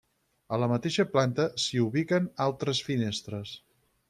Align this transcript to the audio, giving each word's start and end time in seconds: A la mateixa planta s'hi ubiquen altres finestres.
A 0.55 0.57
la 0.61 0.69
mateixa 0.71 1.05
planta 1.11 1.45
s'hi 1.67 1.83
ubiquen 1.91 2.33
altres 2.47 2.83
finestres. 2.89 3.55